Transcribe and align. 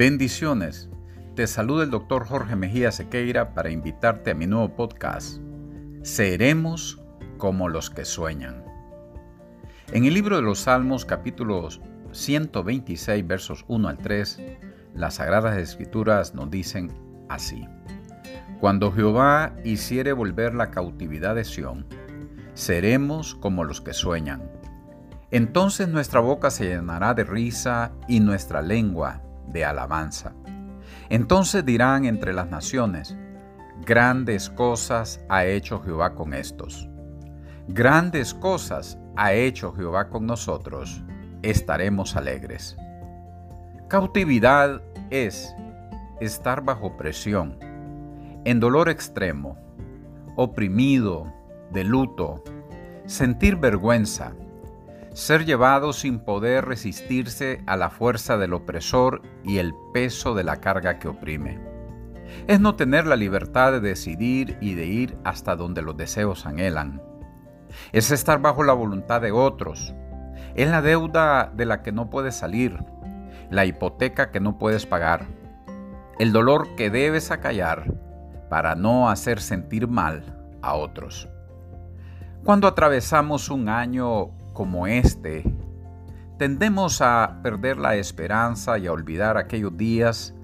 Bendiciones. 0.00 0.88
Te 1.34 1.46
saluda 1.46 1.84
el 1.84 1.90
doctor 1.90 2.26
Jorge 2.26 2.56
Mejía 2.56 2.90
Sequeira 2.90 3.52
para 3.52 3.68
invitarte 3.68 4.30
a 4.30 4.34
mi 4.34 4.46
nuevo 4.46 4.74
podcast. 4.74 5.42
Seremos 6.00 7.02
como 7.36 7.68
los 7.68 7.90
que 7.90 8.06
sueñan. 8.06 8.64
En 9.92 10.06
el 10.06 10.14
libro 10.14 10.36
de 10.36 10.42
los 10.42 10.60
Salmos, 10.60 11.04
capítulos 11.04 11.82
126, 12.12 13.26
versos 13.26 13.66
1 13.68 13.88
al 13.88 13.98
3, 13.98 14.40
las 14.94 15.16
Sagradas 15.16 15.58
Escrituras 15.58 16.34
nos 16.34 16.50
dicen 16.50 16.90
así. 17.28 17.68
Cuando 18.58 18.92
Jehová 18.92 19.54
hiciere 19.64 20.14
volver 20.14 20.54
la 20.54 20.70
cautividad 20.70 21.34
de 21.34 21.44
Sión, 21.44 21.84
seremos 22.54 23.34
como 23.34 23.64
los 23.64 23.82
que 23.82 23.92
sueñan. 23.92 24.50
Entonces 25.30 25.88
nuestra 25.88 26.20
boca 26.20 26.50
se 26.50 26.68
llenará 26.68 27.12
de 27.12 27.24
risa 27.24 27.92
y 28.08 28.20
nuestra 28.20 28.62
lengua 28.62 29.20
de 29.52 29.64
alabanza. 29.64 30.34
Entonces 31.08 31.64
dirán 31.64 32.04
entre 32.04 32.32
las 32.32 32.48
naciones, 32.48 33.16
grandes 33.84 34.50
cosas 34.50 35.20
ha 35.28 35.44
hecho 35.44 35.80
Jehová 35.80 36.14
con 36.14 36.34
estos. 36.34 36.88
Grandes 37.68 38.34
cosas 38.34 38.98
ha 39.16 39.32
hecho 39.32 39.72
Jehová 39.72 40.08
con 40.08 40.26
nosotros, 40.26 41.02
estaremos 41.42 42.16
alegres. 42.16 42.76
Cautividad 43.88 44.80
es 45.10 45.54
estar 46.20 46.62
bajo 46.62 46.96
presión, 46.96 47.58
en 48.44 48.60
dolor 48.60 48.88
extremo, 48.88 49.56
oprimido, 50.36 51.32
de 51.72 51.84
luto, 51.84 52.42
sentir 53.06 53.56
vergüenza, 53.56 54.32
ser 55.20 55.44
llevado 55.44 55.92
sin 55.92 56.18
poder 56.18 56.64
resistirse 56.64 57.62
a 57.66 57.76
la 57.76 57.90
fuerza 57.90 58.38
del 58.38 58.54
opresor 58.54 59.20
y 59.44 59.58
el 59.58 59.74
peso 59.92 60.34
de 60.34 60.44
la 60.44 60.56
carga 60.56 60.98
que 60.98 61.08
oprime. 61.08 61.60
Es 62.46 62.58
no 62.58 62.74
tener 62.74 63.06
la 63.06 63.16
libertad 63.16 63.70
de 63.70 63.80
decidir 63.80 64.56
y 64.62 64.72
de 64.74 64.86
ir 64.86 65.18
hasta 65.22 65.56
donde 65.56 65.82
los 65.82 65.94
deseos 65.94 66.46
anhelan. 66.46 67.02
Es 67.92 68.10
estar 68.10 68.40
bajo 68.40 68.62
la 68.62 68.72
voluntad 68.72 69.20
de 69.20 69.30
otros. 69.30 69.94
Es 70.54 70.70
la 70.70 70.80
deuda 70.80 71.52
de 71.54 71.66
la 71.66 71.82
que 71.82 71.92
no 71.92 72.08
puedes 72.08 72.34
salir, 72.34 72.78
la 73.50 73.66
hipoteca 73.66 74.30
que 74.30 74.40
no 74.40 74.56
puedes 74.56 74.86
pagar, 74.86 75.26
el 76.18 76.32
dolor 76.32 76.76
que 76.76 76.88
debes 76.88 77.30
acallar 77.30 77.92
para 78.48 78.74
no 78.74 79.10
hacer 79.10 79.42
sentir 79.42 79.86
mal 79.86 80.24
a 80.62 80.74
otros. 80.76 81.28
Cuando 82.42 82.66
atravesamos 82.66 83.50
un 83.50 83.68
año 83.68 84.39
como 84.60 84.86
este, 84.86 85.42
tendemos 86.36 87.00
a 87.00 87.40
perder 87.42 87.78
la 87.78 87.96
esperanza 87.96 88.76
y 88.76 88.88
a 88.88 88.92
olvidar 88.92 89.38
aquellos 89.38 89.74
días 89.74 90.34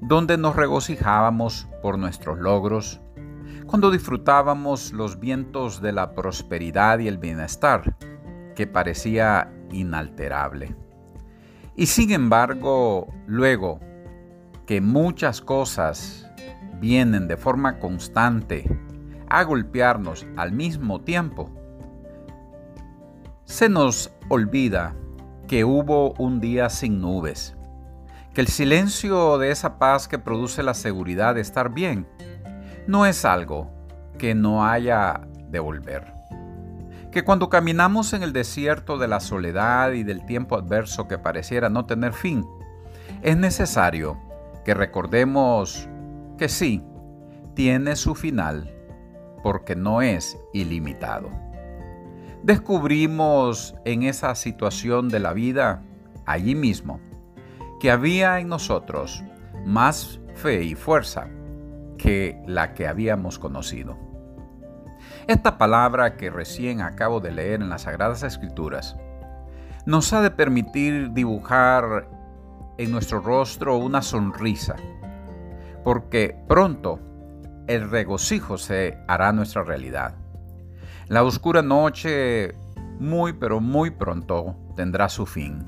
donde 0.00 0.36
nos 0.36 0.56
regocijábamos 0.56 1.68
por 1.80 1.96
nuestros 1.96 2.40
logros, 2.40 3.00
cuando 3.66 3.92
disfrutábamos 3.92 4.92
los 4.92 5.20
vientos 5.20 5.80
de 5.80 5.92
la 5.92 6.16
prosperidad 6.16 6.98
y 6.98 7.06
el 7.06 7.18
bienestar, 7.18 7.96
que 8.56 8.66
parecía 8.66 9.52
inalterable. 9.70 10.74
Y 11.76 11.86
sin 11.86 12.10
embargo, 12.10 13.06
luego 13.28 13.78
que 14.66 14.80
muchas 14.80 15.40
cosas 15.40 16.28
vienen 16.80 17.28
de 17.28 17.36
forma 17.36 17.78
constante 17.78 18.64
a 19.28 19.44
golpearnos 19.44 20.26
al 20.36 20.50
mismo 20.50 21.02
tiempo, 21.02 21.52
se 23.50 23.68
nos 23.68 24.12
olvida 24.28 24.94
que 25.48 25.64
hubo 25.64 26.12
un 26.18 26.40
día 26.40 26.70
sin 26.70 27.00
nubes, 27.00 27.56
que 28.32 28.42
el 28.42 28.46
silencio 28.46 29.38
de 29.38 29.50
esa 29.50 29.76
paz 29.76 30.06
que 30.06 30.20
produce 30.20 30.62
la 30.62 30.72
seguridad 30.72 31.34
de 31.34 31.40
estar 31.40 31.74
bien 31.74 32.06
no 32.86 33.06
es 33.06 33.24
algo 33.24 33.68
que 34.18 34.36
no 34.36 34.64
haya 34.64 35.22
de 35.48 35.58
volver. 35.58 36.14
Que 37.10 37.24
cuando 37.24 37.50
caminamos 37.50 38.12
en 38.12 38.22
el 38.22 38.32
desierto 38.32 38.98
de 38.98 39.08
la 39.08 39.18
soledad 39.18 39.92
y 39.92 40.04
del 40.04 40.24
tiempo 40.26 40.54
adverso 40.54 41.08
que 41.08 41.18
pareciera 41.18 41.68
no 41.68 41.86
tener 41.86 42.12
fin, 42.12 42.46
es 43.20 43.36
necesario 43.36 44.16
que 44.64 44.74
recordemos 44.74 45.88
que 46.38 46.48
sí, 46.48 46.84
tiene 47.54 47.96
su 47.96 48.14
final, 48.14 48.72
porque 49.42 49.74
no 49.74 50.02
es 50.02 50.38
ilimitado 50.52 51.49
descubrimos 52.42 53.74
en 53.84 54.02
esa 54.02 54.34
situación 54.34 55.08
de 55.08 55.20
la 55.20 55.32
vida, 55.32 55.82
allí 56.26 56.54
mismo, 56.54 57.00
que 57.80 57.90
había 57.90 58.40
en 58.40 58.48
nosotros 58.48 59.24
más 59.66 60.20
fe 60.34 60.62
y 60.62 60.74
fuerza 60.74 61.28
que 61.98 62.40
la 62.46 62.72
que 62.74 62.86
habíamos 62.86 63.38
conocido. 63.38 63.96
Esta 65.26 65.58
palabra 65.58 66.16
que 66.16 66.30
recién 66.30 66.80
acabo 66.80 67.20
de 67.20 67.30
leer 67.30 67.60
en 67.60 67.68
las 67.68 67.82
Sagradas 67.82 68.22
Escrituras 68.22 68.96
nos 69.86 70.12
ha 70.12 70.22
de 70.22 70.30
permitir 70.30 71.12
dibujar 71.12 72.08
en 72.78 72.90
nuestro 72.90 73.20
rostro 73.20 73.76
una 73.76 74.02
sonrisa, 74.02 74.76
porque 75.84 76.36
pronto 76.48 77.00
el 77.66 77.90
regocijo 77.90 78.58
se 78.58 78.98
hará 79.06 79.32
nuestra 79.32 79.62
realidad. 79.62 80.14
La 81.10 81.24
oscura 81.24 81.60
noche 81.60 82.54
muy 83.00 83.32
pero 83.32 83.58
muy 83.58 83.90
pronto 83.90 84.54
tendrá 84.76 85.08
su 85.08 85.26
fin. 85.26 85.66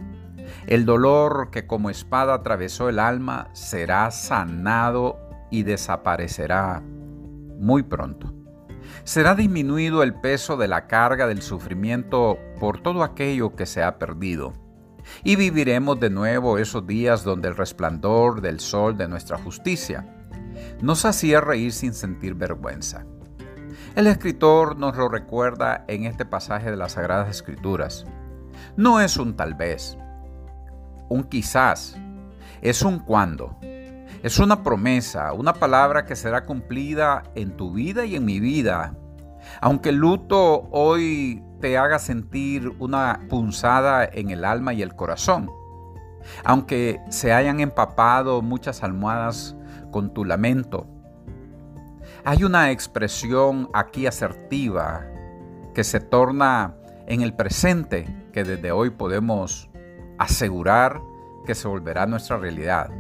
El 0.69 0.85
dolor 0.87 1.51
que 1.51 1.67
como 1.67 1.91
espada 1.91 2.33
atravesó 2.33 2.89
el 2.89 3.01
alma 3.01 3.49
será 3.53 4.09
sanado 4.13 5.19
y 5.51 5.65
desaparecerá 5.65 6.81
muy 7.59 7.83
pronto. 7.83 8.33
Será 9.03 9.35
disminuido 9.35 10.05
el 10.05 10.15
peso 10.15 10.57
de 10.57 10.69
la 10.69 10.87
carga 10.87 11.27
del 11.27 11.43
sufrimiento 11.43 12.39
por 12.61 12.81
todo 12.81 13.03
aquello 13.03 13.57
que 13.57 13.67
se 13.67 13.83
ha 13.83 13.99
perdido. 13.99 14.53
Y 15.25 15.35
viviremos 15.35 15.99
de 15.99 16.11
nuevo 16.11 16.57
esos 16.57 16.87
días 16.87 17.25
donde 17.25 17.49
el 17.49 17.57
resplandor 17.57 18.43
del 18.43 18.61
sol 18.61 18.97
de 18.97 19.09
nuestra 19.09 19.39
justicia 19.39 20.07
nos 20.81 21.05
hacía 21.05 21.41
reír 21.41 21.73
sin 21.73 21.95
sentir 21.95 22.37
vergüenza. 22.37 23.05
El 23.95 24.07
escritor 24.07 24.77
nos 24.79 24.97
lo 24.97 25.09
recuerda 25.09 25.85
en 25.89 26.05
este 26.05 26.25
pasaje 26.25 26.71
de 26.71 26.77
las 26.77 26.93
Sagradas 26.93 27.29
Escrituras. 27.29 28.05
No 28.77 29.01
es 29.01 29.17
un 29.17 29.37
tal 29.37 29.55
vez, 29.55 29.99
un 31.09 31.25
quizás, 31.25 31.97
es 32.61 32.83
un 32.83 32.99
cuando. 32.99 33.57
Es 34.23 34.39
una 34.39 34.63
promesa, 34.63 35.33
una 35.33 35.55
palabra 35.55 36.05
que 36.05 36.15
será 36.15 36.45
cumplida 36.45 37.25
en 37.35 37.57
tu 37.57 37.73
vida 37.73 38.05
y 38.05 38.15
en 38.15 38.25
mi 38.25 38.39
vida. 38.39 38.95
Aunque 39.61 39.89
el 39.89 39.97
luto 39.97 40.69
hoy 40.71 41.43
te 41.61 41.77
haga 41.77 41.99
sentir 41.99 42.69
una 42.79 43.27
punzada 43.29 44.05
en 44.05 44.31
el 44.31 44.45
alma 44.45 44.75
y 44.75 44.83
el 44.83 44.95
corazón. 44.95 45.51
Aunque 46.45 47.01
se 47.09 47.33
hayan 47.33 47.59
empapado 47.61 48.43
muchas 48.43 48.85
almohadas 48.85 49.57
con 49.91 50.15
tu 50.15 50.25
lamento. 50.25 50.87
Hay 52.25 52.45
una 52.45 52.71
expresión 52.71 53.69
aquí 53.73 54.07
asertiva 54.07 55.05
que 55.75 55.83
se 55.83 55.99
torna 55.99 56.77
en 57.09 57.21
el 57.21 57.35
presente 57.35 58.07
que 58.33 58.45
desde 58.45 58.71
hoy 58.71 58.91
podemos 58.91 59.69
asegurar 60.19 61.01
que 61.45 61.57
se 61.57 61.67
volverá 61.67 62.07
nuestra 62.07 62.37
realidad. 62.37 62.91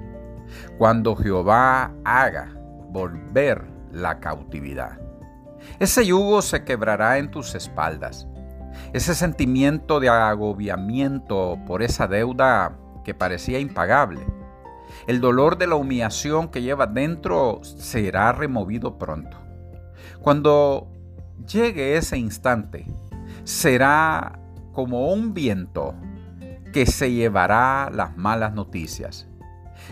Cuando 0.76 1.14
Jehová 1.14 1.92
haga 2.04 2.52
volver 2.90 3.62
la 3.92 4.18
cautividad. 4.18 4.98
Ese 5.78 6.04
yugo 6.04 6.42
se 6.42 6.64
quebrará 6.64 7.18
en 7.18 7.30
tus 7.30 7.54
espaldas. 7.54 8.26
Ese 8.92 9.14
sentimiento 9.14 10.00
de 10.00 10.08
agobiamiento 10.08 11.60
por 11.64 11.82
esa 11.84 12.08
deuda 12.08 12.76
que 13.04 13.14
parecía 13.14 13.60
impagable 13.60 14.26
el 15.06 15.20
dolor 15.20 15.58
de 15.58 15.66
la 15.66 15.74
humillación 15.74 16.48
que 16.48 16.62
lleva 16.62 16.86
dentro 16.86 17.60
será 17.62 18.32
removido 18.32 18.98
pronto. 18.98 19.36
Cuando 20.20 20.88
llegue 21.46 21.96
ese 21.96 22.18
instante, 22.18 22.86
será 23.44 24.38
como 24.72 25.12
un 25.12 25.34
viento 25.34 25.94
que 26.72 26.86
se 26.86 27.12
llevará 27.12 27.90
las 27.92 28.16
malas 28.16 28.54
noticias. 28.54 29.28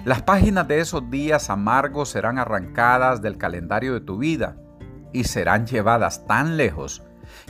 Las 0.05 0.23
páginas 0.23 0.67
de 0.69 0.81
esos 0.81 1.11
días 1.11 1.51
amargos 1.51 2.11
serán 2.11 2.39
arrancadas 2.39 3.21
del 3.21 3.37
calendario 3.37 3.93
de 3.93 4.01
tu 4.01 4.19
vida 4.19 4.57
y 5.13 5.25
serán 5.25 5.67
llevadas 5.67 6.27
tan 6.27 6.57
lejos 6.57 7.03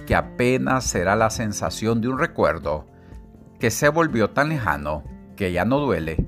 que 0.06 0.14
apenas 0.14 0.85
será 0.85 1.17
la 1.17 1.31
sensación 1.31 2.00
de 2.00 2.08
un 2.08 2.19
recuerdo 2.19 2.87
que 3.58 3.70
se 3.70 3.88
volvió 3.88 4.31
tan 4.31 4.49
lejano 4.49 5.05
que 5.37 5.52
ya 5.52 5.64
no 5.64 5.79
duele 5.79 6.26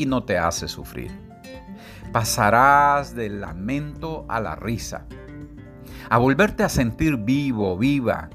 y 0.00 0.06
no 0.06 0.24
te 0.24 0.38
hace 0.38 0.66
sufrir. 0.66 1.10
Pasarás 2.10 3.14
del 3.14 3.42
lamento 3.42 4.24
a 4.30 4.40
la 4.40 4.56
risa, 4.56 5.04
a 6.08 6.16
volverte 6.16 6.62
a 6.64 6.70
sentir 6.70 7.18
vivo, 7.18 7.76
viva, 7.76 8.30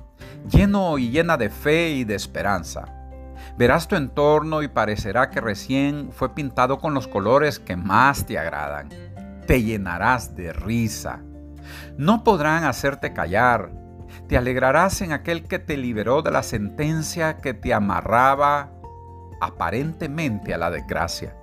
lleno 0.48 1.00
y 1.00 1.10
llena 1.10 1.38
de 1.38 1.50
fe 1.50 1.90
y 1.90 2.04
de 2.04 2.14
esperanza. 2.14 2.86
Verás 3.58 3.88
tu 3.88 3.96
entorno 3.96 4.62
y 4.62 4.68
parecerá 4.68 5.32
que 5.32 5.42
recién 5.42 6.12
fue 6.12 6.36
pintado 6.36 6.78
con 6.78 6.94
los 6.94 7.08
colores 7.08 7.58
que 7.58 7.76
más 7.76 8.28
te 8.28 8.38
agradan. 8.38 8.90
Te 9.48 9.64
llenarás 9.64 10.36
de 10.36 10.54
risa. 10.54 11.24
No 11.98 12.24
podrán 12.24 12.64
hacerte 12.66 13.12
callar. 13.12 13.72
Te 14.28 14.38
alegrarás 14.38 15.02
en 15.02 15.14
aquel 15.14 15.48
que 15.48 15.58
te 15.58 15.78
liberó 15.78 16.22
de 16.22 16.30
la 16.30 16.44
sentencia 16.44 17.38
que 17.38 17.56
te 17.56 17.74
amarraba 17.74 18.72
aparentemente 19.42 20.54
a 20.54 20.60
la 20.60 20.70
desgracia. 20.70 21.36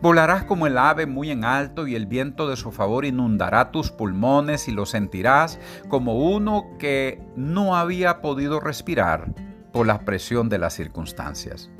Volarás 0.00 0.44
como 0.44 0.66
el 0.66 0.78
ave 0.78 1.06
muy 1.06 1.30
en 1.30 1.44
alto 1.44 1.86
y 1.86 1.94
el 1.94 2.06
viento 2.06 2.48
de 2.48 2.56
su 2.56 2.72
favor 2.72 3.04
inundará 3.04 3.70
tus 3.70 3.90
pulmones 3.90 4.68
y 4.68 4.72
lo 4.72 4.86
sentirás 4.86 5.58
como 5.88 6.14
uno 6.14 6.66
que 6.78 7.22
no 7.36 7.76
había 7.76 8.20
podido 8.20 8.60
respirar 8.60 9.32
por 9.72 9.86
la 9.86 10.00
presión 10.04 10.48
de 10.48 10.58
las 10.58 10.74
circunstancias. 10.74 11.70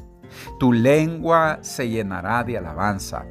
Tu 0.58 0.73
lengua 0.73 1.58
se 1.62 1.88
llenará 1.88 2.44
de 2.44 2.58
alabanza. 2.58 3.25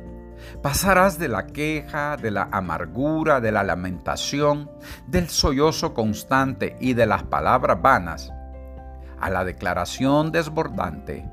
Pasarás 0.61 1.19
de 1.19 1.27
la 1.27 1.47
queja, 1.47 2.17
de 2.17 2.31
la 2.31 2.49
amargura, 2.51 3.41
de 3.41 3.51
la 3.51 3.63
lamentación, 3.63 4.69
del 5.07 5.29
sollozo 5.29 5.93
constante 5.93 6.75
y 6.79 6.93
de 6.93 7.05
las 7.05 7.23
palabras 7.23 7.81
vanas 7.81 8.31
a 9.19 9.29
la 9.29 9.43
declaración 9.43 10.31
desbordante 10.31 11.29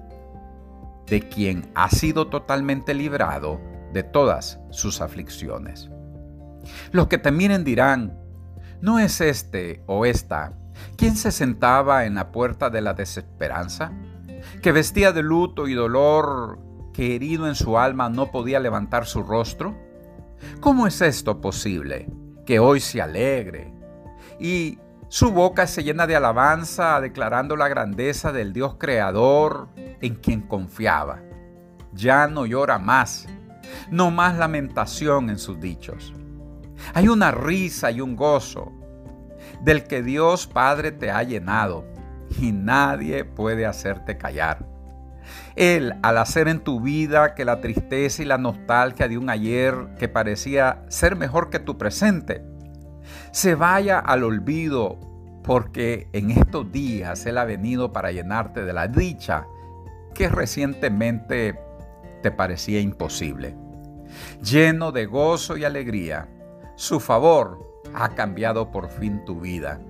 de 1.09 1.29
quien 1.29 1.71
ha 1.75 1.89
sido 1.91 2.29
totalmente 2.29 2.95
librado 2.95 3.61
de 3.93 4.03
todas 4.03 4.61
sus 4.71 5.01
aflicciones. 5.01 5.91
Los 6.93 7.07
que 7.07 7.19
te 7.19 7.31
miren 7.31 7.65
dirán, 7.65 8.19
¿no 8.81 8.99
es 8.99 9.21
este 9.21 9.83
o 9.87 10.05
esta 10.05 10.53
quien 10.97 11.17
se 11.17 11.31
sentaba 11.33 12.05
en 12.05 12.15
la 12.15 12.33
puerta 12.33 12.71
de 12.71 12.81
la 12.81 12.95
desesperanza? 12.95 13.93
Que 14.63 14.73
vestía 14.73 15.13
de 15.13 15.23
luto 15.23 15.69
y 15.69 15.75
dolor, 15.75 16.59
que 16.93 17.15
herido 17.15 17.47
en 17.49 17.55
su 17.55 17.79
alma 17.79 18.09
no 18.09 18.31
podía 18.31 18.61
levantar 18.61 19.07
su 19.07 19.23
rostro? 19.23 19.77
¿Cómo 20.61 20.87
es 20.87 21.01
esto 21.01 21.41
posible? 21.41 22.09
Que 22.45 22.59
hoy 22.59 22.81
se 22.81 23.01
alegre 23.01 23.73
y 24.39 24.79
su 25.09 25.31
boca 25.31 25.67
se 25.67 25.85
llena 25.85 26.07
de 26.07 26.17
alabanza 26.17 27.01
declarando 27.01 27.57
la 27.57 27.69
grandeza 27.69 28.33
del 28.33 28.53
Dios 28.53 28.77
creador 28.79 29.69
en 30.01 30.17
quien 30.17 30.43
confiaba. 30.43 31.23
Ya 31.93 32.27
no 32.27 32.47
llora 32.47 32.79
más, 32.79 33.27
no 33.91 34.11
más 34.11 34.37
lamentación 34.37 35.31
en 35.31 35.39
sus 35.39 35.61
dichos. 35.61 36.13
Hay 36.95 37.09
una 37.09 37.31
risa 37.31 37.91
y 37.91 38.01
un 38.01 38.17
gozo 38.17 38.73
del 39.63 39.85
que 39.85 40.03
Dios 40.03 40.47
Padre 40.47 40.93
te 40.93 41.11
ha 41.11 41.23
llenado 41.23 41.85
y 42.41 42.53
nadie 42.53 43.25
puede 43.25 43.67
hacerte 43.67 44.19
callar. 44.19 44.67
Él, 45.57 45.95
al 46.03 46.19
hacer 46.19 46.49
en 46.49 46.61
tu 46.61 46.81
vida 46.81 47.35
que 47.35 47.45
la 47.45 47.61
tristeza 47.61 48.23
y 48.23 48.27
la 48.27 48.39
nostalgia 48.39 49.09
de 49.09 49.19
un 49.19 49.31
ayer 49.31 49.75
que 49.99 50.09
parecía 50.09 50.85
ser 50.89 51.17
mejor 51.17 51.51
que 51.51 51.59
tu 51.59 51.79
presente, 51.79 52.45
se 53.33 53.55
vaya 53.55 53.99
al 53.99 54.25
olvido, 54.25 54.99
porque 55.43 56.09
en 56.13 56.31
estos 56.31 56.71
días 56.71 57.25
Él 57.27 57.39
ha 57.39 57.45
venido 57.45 57.93
para 57.93 58.13
llenarte 58.13 58.65
de 58.65 58.73
la 58.73 58.89
dicha 58.89 59.47
que 60.17 60.29
recientemente 60.29 61.59
te 62.23 62.31
parecía 62.31 62.81
imposible. 62.81 63.57
Lleno 64.43 64.93
de 64.93 65.07
gozo 65.07 65.57
y 65.57 65.65
alegría, 65.65 66.29
su 66.77 67.01
favor 67.01 67.83
ha 67.95 68.11
cambiado 68.11 68.71
por 68.71 68.89
fin 68.89 69.25
tu 69.25 69.41
vida. 69.41 69.81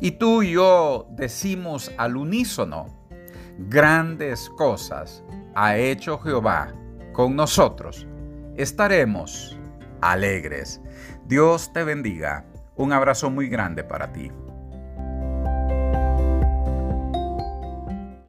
Y 0.00 0.12
tú 0.12 0.42
y 0.42 0.52
yo 0.52 1.06
decimos 1.10 1.92
al 1.96 2.16
unísono, 2.16 2.86
grandes 3.58 4.50
cosas 4.50 5.22
ha 5.54 5.76
hecho 5.76 6.18
Jehová 6.18 6.72
con 7.12 7.36
nosotros. 7.36 8.06
Estaremos 8.56 9.58
alegres. 10.00 10.80
Dios 11.26 11.72
te 11.72 11.84
bendiga. 11.84 12.46
Un 12.74 12.92
abrazo 12.92 13.30
muy 13.30 13.48
grande 13.48 13.84
para 13.84 14.12
ti. 14.12 14.30